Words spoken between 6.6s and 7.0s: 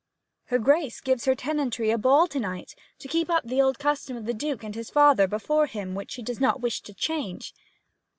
to